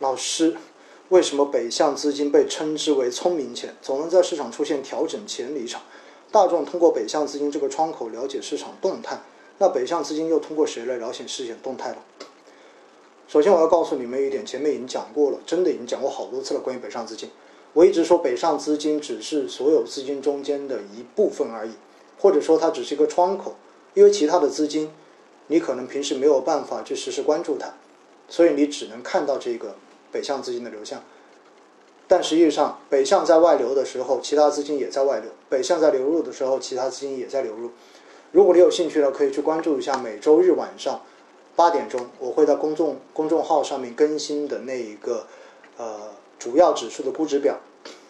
[0.00, 0.56] 老师，
[1.08, 5.82] 为什么北向资金被称之为聪明钱，总能在市场出现调整前离场？
[6.30, 9.18] 大众通过北向资金这个窗口了解市场动态，
[9.58, 11.96] 那北向资金又通过谁来了解市场动态呢？
[13.26, 16.60] 首先，我要告诉你们一点，前面已经讲过了，真的已经讲过好多次了。
[16.60, 17.30] 关于北上资金，
[17.72, 21.72] 我一直说北上资金只是所有资金中间的一部分而已，
[22.18, 23.56] 或者说它只是一个窗口，
[23.94, 24.92] 因为其他的资金，
[25.48, 27.74] 你可能平时没有办法去实时关注它，
[28.28, 29.74] 所以你只能看到这个
[30.12, 31.02] 北向资金的流向。
[32.06, 37.70] 但实际上，北向在外流的时候，其他资金也在外流；北向在流入的时候，其他资金也在流入。
[38.32, 41.02] 如果你有兴趣呢，可以去关注一下每周日晚上。
[41.56, 45.26] 八点钟，我会在公众公众号上面更新的那一个
[45.76, 46.02] 呃
[46.38, 47.58] 主要指数的估值表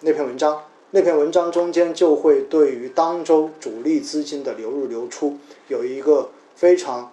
[0.00, 7.10] 那篇文章，那篇文章中间就会对于当周主力资金的流入流出有一个非常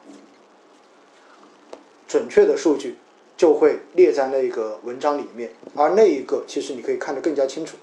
[2.05, 2.97] 准确的数据，
[3.37, 5.51] 就会列在那个文章里面。
[5.75, 7.77] 而那一个其实你可以看得更加清楚，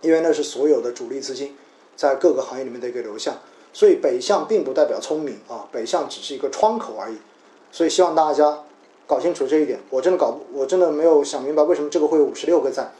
[0.00, 1.56] 因为那是所有的主力资金
[1.96, 3.36] 在各个行业里面的一个流向。
[3.72, 7.16] 所以北向并不代表聪明啊，北向只是一个窗口而已。
[7.72, 8.62] 所以希望大家
[9.04, 9.80] 搞清楚这一点。
[9.90, 12.92] 我真的搞，我真的没有想明白为什么这个会有五十六个赞，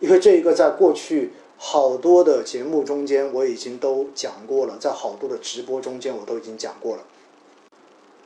[0.00, 7.02] 因为这一个在过去好多的节目中间我已经都讲过了，在好多的直播中间我都已经讲过了。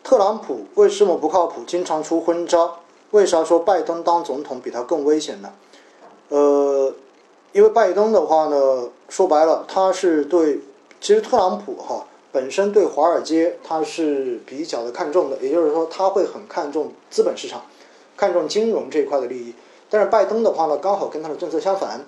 [0.03, 1.63] 特朗普为什么不靠谱？
[1.67, 2.81] 经常出昏招。
[3.13, 5.53] 为啥说拜登当总统比他更危险呢？
[6.29, 6.93] 呃，
[7.53, 10.61] 因为拜登的话呢，说白了，他是对，
[11.01, 12.07] 其实特朗普哈。
[12.33, 17.61] 本身对华尔街他是比较的看重的，也就是说他会很看重资本市场，
[18.17, 19.55] 看重金融这一块的利益。
[19.91, 22.07] 但是拜登的话呢，刚好跟他的政策相反，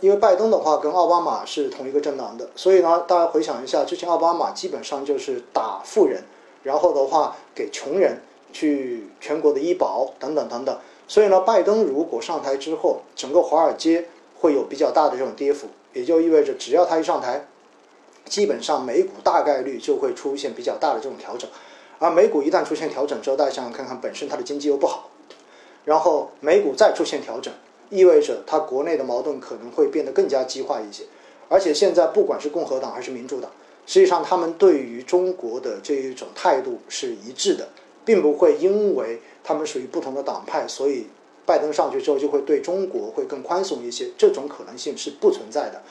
[0.00, 6.22] 因为拜登的话跟奥巴马是同一个政党的，所以呢，大家回想一下，之前奥巴马基本上就是打富人，
[6.62, 8.20] 然后的话给穷人
[8.56, 10.78] 去全国的医保等等等等。
[11.06, 14.06] 所以呢，拜登如果上台之后，整个华尔街
[14.40, 17.46] 会有比较大的这种跌幅，也就意味着只要他一上台。
[18.24, 21.48] 基本上美股大概率就会出现比较大的这种调整，
[21.98, 25.10] 而美股一旦出现调整之后，大家想想看看，本身它的经济又不好，
[25.84, 27.52] 然后美股再出现调整，
[27.90, 31.04] 意味着它国内的矛盾可能会变得更加激化一些。
[31.48, 33.48] 而且现在不管是共和党还是民主党，
[33.86, 37.68] 实际上他们对于中国的这一种态度是一致的，
[38.06, 41.08] 并不会因为他们属于不同的党派，所以
[41.44, 45.82] 拜登上去之后就会对中国会更宽松一些，这种可能性是不存在的。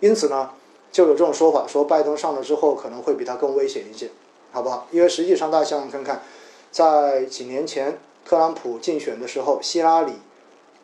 [0.00, 0.52] 因此呢。
[0.94, 4.08] 就有这种说法，说拜登上了之后可能会比他更危险一些，
[4.52, 4.86] 好不好？
[4.92, 6.22] 因为实际上大家想想看看，
[6.70, 10.12] 在几年前特朗普竞选的时候，希拉里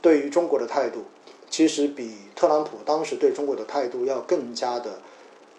[0.03, 1.05] 对于中国的态度，
[1.49, 4.99] 其实比特朗普当时对中国的态度要更加的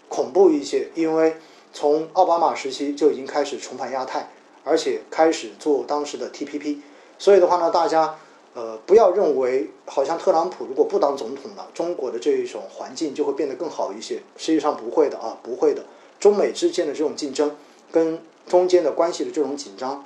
[0.09, 0.89] 恐怖一些。
[0.95, 1.37] 因为
[1.71, 4.31] 从奥巴马时期就已经开始重返亚太，
[4.63, 6.77] 而且开始做当时的 TPP，
[7.17, 8.17] 所以的话呢，大家。
[8.53, 14.21] 呃，不要认为好像特朗普如果不当总统了，中国的这一种环境就会变得更好一些。
[14.35, 15.85] 实际上不会的啊，不会的。
[16.19, 17.55] 中美之间的这种竞争，
[17.93, 20.05] 跟中间的关系的这种紧张，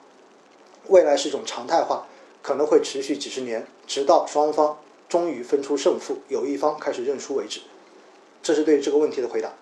[0.89, 2.05] 未来是一种常态化，
[2.43, 4.77] 可能会持续几十年，直到双方
[5.09, 7.61] 终于分出胜负，有一方开始认输为止。
[8.43, 9.53] 这是对这个问题的回答。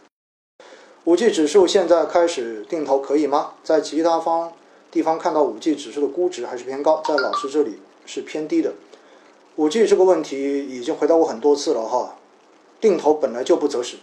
[1.05, 3.53] 五 G 指数现在开始定投可以吗？
[3.63, 4.51] 在其他方
[4.93, 7.79] 地方看到五 G 指数的估值还是偏高，在老师这里。
[8.05, 8.73] 是偏低的，
[9.55, 12.15] 五 G 这个问题已经回答过很多次了哈，
[12.81, 13.95] 定投本来就不择时，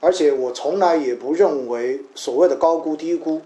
[0.00, 3.40] 而且我从来也不认为所谓的高估低估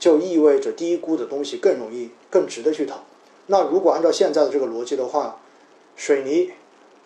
[0.00, 2.96] 就意味着低估的东西更容易更值得去投。
[3.46, 5.38] 那如果按照现在的这个逻辑的话，
[5.94, 6.50] 水泥，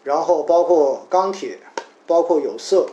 [0.03, 1.59] 然后包括钢铁，
[2.07, 2.87] 包括有色，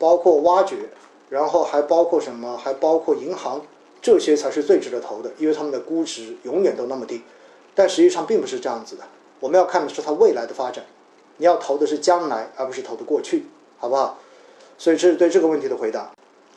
[0.00, 0.90] 包括挖掘，
[1.30, 2.56] 然后还包括什么？
[2.56, 3.62] 还包括银行，
[4.04, 7.22] 这些才是最值得投的，因为他们的估值永远都那么低。
[7.74, 9.04] 但实际上并不是这样子的，
[9.40, 10.84] 我们要看的是它未来的发展，
[11.38, 13.46] 你要投的是将来，而不是投的过去，
[13.78, 14.18] 好不好？
[14.76, 16.12] 所以这是对这个问题的回答。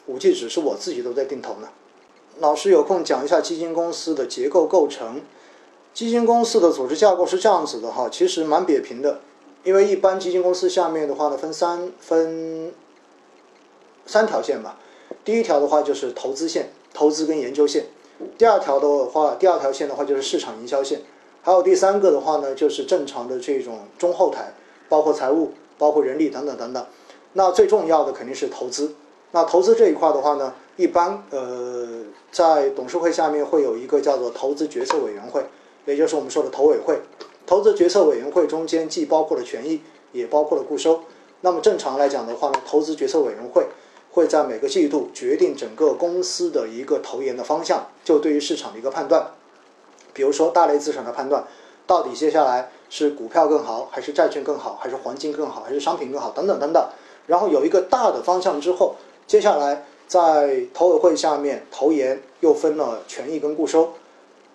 [0.08, 1.70] 五 G 只是我自己都在定投呢。
[2.40, 5.22] 老师有空讲一下基金公司的结构构成。
[5.94, 9.22] 基金公司的组织架构是这样子的哈，其实蛮扁平的，
[9.64, 12.74] 因为一般基金公司下面的话呢，分三分
[14.06, 14.78] 三条线吧。
[15.24, 17.86] 第一条的话就是投资线，投资跟研究线。
[18.40, 21.00] 第二条的话，第二条线的话就是市场营销线，
[21.44, 24.52] 还有第三个的话呢，就是正常的这种中后台，
[24.90, 26.84] 包括财务、包括人力等等等等。
[27.34, 28.96] 那最重要的肯定是投资。
[29.30, 32.02] 那投资这一块的话呢，一般呃
[32.32, 35.46] 在董事会下面会有一个叫做投资决策委员会，
[35.86, 37.00] 也就是我们说的投委会。
[37.46, 39.82] 投资决策委员会中间既包括了权益，
[40.14, 41.02] 也包括了固收。
[41.42, 43.68] 那么正常来讲的话呢，投资决策委员会。
[44.18, 49.28] 会在每个季度决定整个公司的一个投研的方向，就对于市场的一个判断，
[50.12, 51.46] 比如说大类资产的判断，
[51.86, 56.84] 到底接下来是股票更好，还是债券更好，还是黄金更好，还是商品更好，等等等等。
[57.28, 58.96] 然后有一个大的方向之后，
[59.28, 63.94] 接下来在投委会下面投研又分了权益跟固收。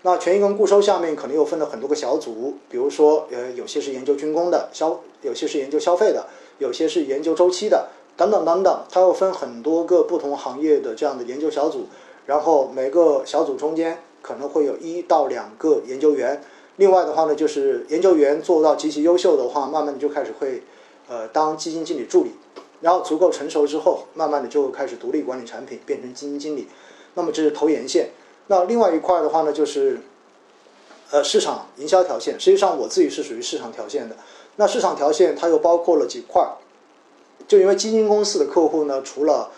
[0.02, 6.26] 那权益跟固收下面可能又分了很多个小组，比如说呃有些是研究军工的，消有些是研究消费的，
[6.58, 8.84] 有些是研究周期的，等等等等。
[8.90, 11.86] 它又分很多个不同行业的这样的研究小组，
[12.26, 16.42] 然后每个小组中间可能会有一到两个研究员。
[16.76, 20.62] 另外的话呢，就是研究员做到极其优秀的话，慢慢的就开始会
[21.08, 22.32] 呃当基金经理助理，
[22.80, 26.68] 然后足够成熟之后，慢慢的就开始独立管理产品，变成基金经理。
[27.14, 28.10] 那么这是投研线。
[28.46, 30.00] 那另外一块的话呢，就是
[31.10, 32.40] 呃市场营销条线。
[32.40, 34.16] 实际上我自己是属于市场条线的。
[34.56, 36.42] 那市场条线它又包括了几块，
[37.46, 39.50] 就因为基金公司的客户呢，除了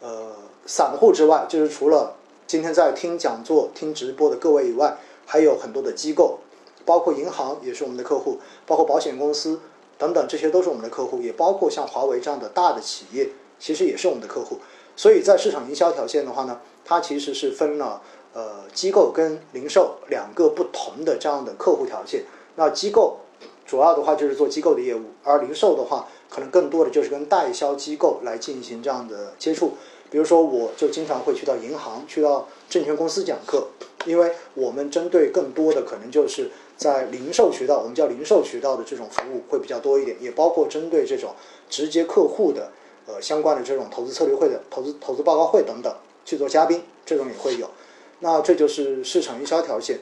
[0.00, 0.32] 呃
[0.66, 2.14] 散户之外，就是除了
[2.46, 6.38] 今天在听讲座、听直播的各位以外，还有很多的机构。
[6.84, 9.60] 包括银行也是我们的客户，包括保险公司
[9.96, 13.28] 等等，这些都是我们的客户，也包括像华为这样的大的企业，
[13.60, 14.58] 其实也是我们的客户。
[14.96, 18.02] 所以在市场营销条线的话呢，它其实是分了
[18.32, 22.24] 呃机构跟零售两个不同的这样的客户条线。
[22.56, 23.18] 那机构
[23.64, 29.72] 主要的话就是做机构的业务，而零售的话可能更多的就是跟代销机构来进行这样的接触。
[30.10, 33.68] 比如说，我就经常会去到银行、去到证券公司讲课，
[34.06, 36.50] 因为我们针对更多的可能就是。
[36.74, 41.32] 在零售渠道，我们叫零售渠道的这种服务会比较多一点，也包括针对这种
[41.70, 42.72] 直接客户的
[43.06, 45.94] 呃相关的这种投资策略会的投资投资报告会等等
[46.24, 47.70] 去做嘉宾，这种也会有。
[48.18, 50.00] 那这就是市场营销条线，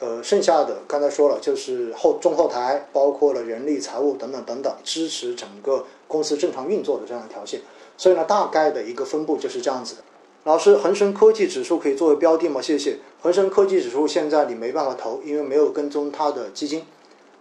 [0.00, 7.60] 呃，剩下的刚才说了，就是后中后台，包括了人力、财务等等等等，支持整个公司正常运作的这样的条线。
[7.98, 10.02] 所以呢，大概的一个分布就是这样子的。
[10.44, 12.62] 老师，恒生科技指数可以作为标的吗？
[12.62, 12.98] 谢谢。
[13.20, 16.82] 恒生科技指数现在你没办法投，因为没有跟踪它的基金，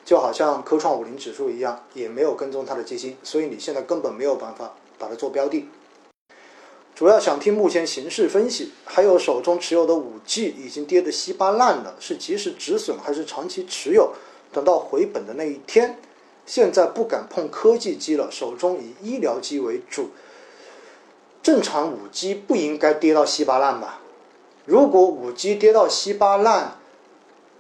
[0.04, 5.70] 就好像科创五零指数一样，也没有跟踪它的基金，所以你现在根本没有办法把它做标的。
[7.00, 14.12] 主要想听目前形势分析，还有手中持有的五 G 已经跌得稀巴烂了，是及时止损还是长期持有？
[14.52, 15.98] 等到回本的那一天，
[16.46, 20.10] 现在不敢碰科技机了，手中以医疗机为主。
[21.42, 24.02] 正常五 G 不应该跌到稀巴烂吧？
[24.66, 26.80] 如果五 G 跌到稀巴烂，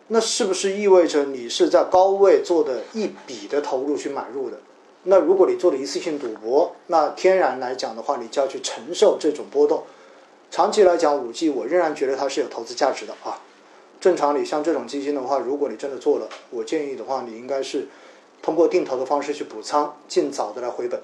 [0.09, 4.59] 那是不是意味着你是在高位做的一笔的投入去买入的？
[5.03, 9.83] 那如果你做了一次性赌博，那天然来讲的话，你就要去承受这种波动。
[10.51, 13.39] 长期来讲，五 G 我仍然觉得它是有投资价值的啊。
[14.01, 17.87] 正常你像这种基金的话，如果你真的做了，我建议的话，你应该是
[18.41, 21.01] 通过定投的方式去补仓，尽早的来回本。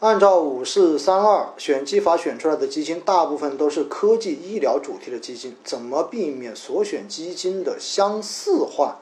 [0.00, 8.98] 按照五四三二选基法选出来的基金，大部分都是科技医疗主题的基金，怎么避免所选基金的相似化？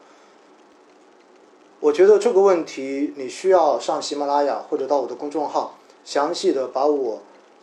[1.81, 7.21] 我觉得这个问题你需要上喜马拉雅或者到我的公众号，详细的把我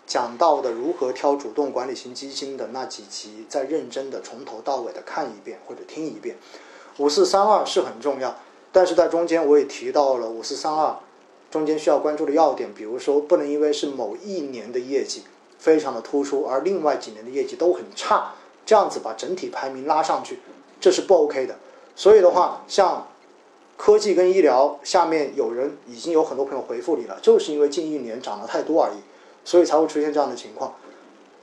[0.07, 6.35] 讲到的如何挑主动管理型基金的那几集，再认真的从头到尾的看一遍或者听一遍。
[6.97, 8.35] 五四三二是很重要，
[8.71, 10.95] 但是在中间我也提到了五四三二。
[11.51, 15.23] 中间需要关注的要点，比如说不能因为是某一年的业绩
[15.59, 18.33] 非常的突出，而另外几年的业绩都很差，
[18.65, 20.39] 这样子把整体排名拉上去，
[20.81, 21.55] 这是不 OK 的。
[21.95, 23.07] 所以的话，像
[23.77, 28.97] 科技跟医疗下面有人已经有很多朋友回复你了，就是因为近一年涨得太多而已，
[29.45, 30.75] 所以才会出现这样的情况。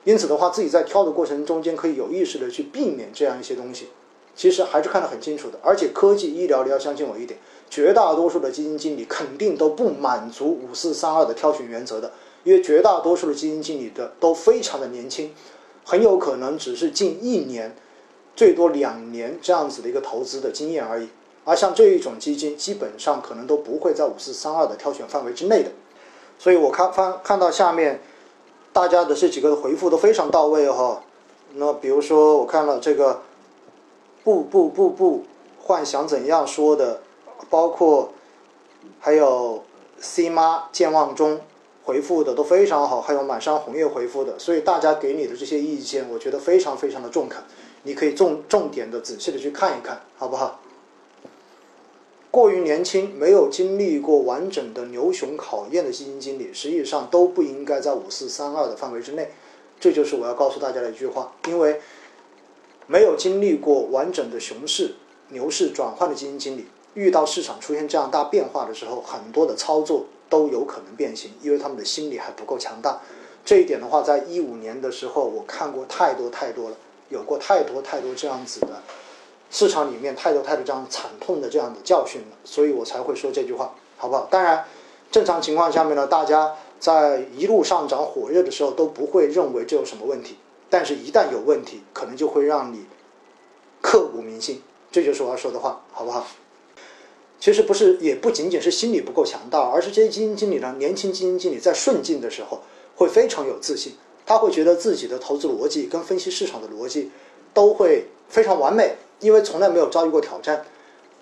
[0.02, 3.88] 因此的话，自己在挑的过程中间可以有意识的去避免这样一些东西。
[4.36, 7.38] 其实还是看得很清楚的，而且科技医疗你要相信我一点。
[7.70, 12.12] 绝大多数的基金经理肯定都不满足五四三二的挑选原则的，
[12.42, 15.32] 因为绝大多数的基金经理的都非常的年轻，
[15.84, 17.76] 很有可能只是近一年，
[18.34, 21.08] 最多两年这样子的一个投资的经验而已。
[21.44, 25.70] 而像这一种基金，基本上可能都不会在五四三二的挑选范围之内的。
[26.38, 28.00] 所以我看翻看到下面，
[28.72, 31.02] 大家的这几个回复都非常到位哈。
[31.54, 33.22] 那比如说我看了这个，
[34.24, 35.24] 不不不不，
[35.62, 37.00] 幻想怎样说的。
[37.50, 38.12] 包括
[39.00, 39.64] 还有
[40.00, 41.40] C 妈健忘中
[41.84, 47.42] 回复的都非常好，还有满山红叶回复的，所以大家给你的这些意见，我觉得非常非常的中肯，
[47.82, 50.60] 你可以重重点的仔细的去看一看，好不好？
[52.34, 59.30] 过于年轻，没有经历过完整的牛熊考验的基金经理，实际上都不应该在五四三二的范围之内，
[59.78, 61.80] 这就是我要告诉大家的一句话，因为
[62.88, 64.96] 没有经历过完整的熊市、
[65.28, 66.66] 牛市转换的基金经理。
[66.94, 73.00] 遇到市场出现这样大变化的时候，很多的操作都有可能变形，因为他们的心理还不够强大。
[73.44, 76.76] 这一点的话，在一五年的时候，我看过太多太多了，
[77.10, 78.82] 有过太多太多这样子的
[79.54, 84.26] 市场里面太多太多这样惨痛的这样的教训了，所以我才会说这句话，好不好？
[84.28, 84.64] 当然，
[85.12, 92.84] 正常情况下面呢，大家在一路上涨火热的时候都不会认为这有什么问题，但是一旦有问题，可能就会让你
[93.80, 94.60] 刻骨铭心。
[94.90, 96.26] 这就是我要说的话，好不好？
[97.38, 102.62] 其实不是，也不仅仅是心理不够强大，而是这些基金经理呢，年轻基金经理在顺境的时候
[102.96, 103.92] 会非常有自信，
[104.26, 107.12] 他会觉得自己的投资逻辑跟分析市场的逻辑
[107.52, 110.64] 都会非常完美，因为从来没有遭遇过挑战。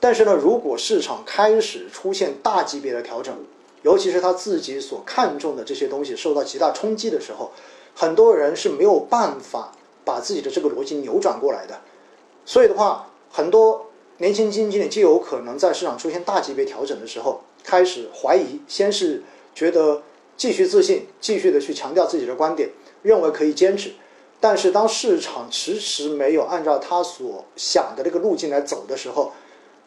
[0.00, 3.34] 但是呢，如果市场开始出现大级别的调整，
[3.82, 7.52] 尤其是他自己所看重的这些东西受到极大冲击的时候，
[7.94, 9.72] 很多人是没有办法
[10.04, 11.80] 把自己的这个逻辑扭转过来的。
[12.44, 13.87] 所以的话，很多
[14.18, 19.22] 年轻基金经理就有可能在市场出现大级别调整的时候开始怀疑，先是
[19.54, 20.02] 觉得
[20.37, 22.70] 继续自信，继续的去强调自己的观点，
[23.02, 23.92] 认为可以坚持。
[24.42, 29.30] 但是当市场迟迟没有按照他所想的这个路径来走的时候，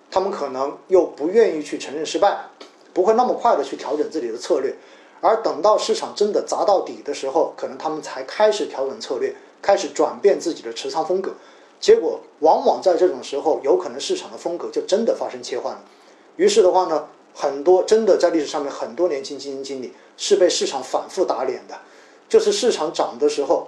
[0.09, 2.45] 他们可能又不愿意去承认失败，
[2.93, 4.73] 不会那么快的去调整自己的策略。
[5.19, 11.33] 而等到市场真的砸到底的时候，可能他们才开始调整策略，开始转变自己的持仓风格。
[11.81, 15.81] 结果往往在这种时候，有可能市场的风格就真的发生切换了。
[16.37, 21.77] 于是的话呢，很多真的在历史上面，很多年轻基金经理是被市场反复打脸的。
[22.29, 23.67] 就是市场涨的时候，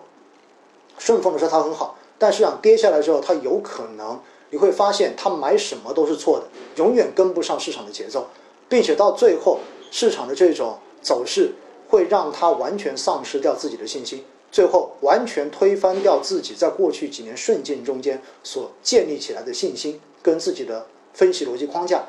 [0.98, 8.27] 顺风的时候他很好，但市场跌下来之后，他有可能你会发现他买什么都是错的，永远跟不上市场的节奏，
[8.68, 9.60] 并且到最后
[9.92, 11.54] 市场的这种走势
[11.88, 14.24] 会让他完全丧失掉自己的信心。
[14.50, 22.06] 最后完全推翻掉自己在过去几年顺境中间所建立起来的信心跟自己的分析逻辑框架，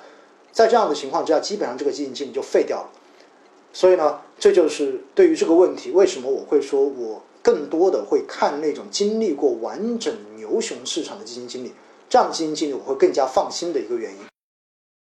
[0.52, 2.90] 在这样的情况之下，基本上这个基金经理就废掉了。
[3.72, 11.72] 所以呢，这就是对于这个问题，为什么我会说我更多的会看那种经历过完整牛熊市场的基金经理，
[12.06, 14.18] 这样基金经理我会更加放心的一个原因。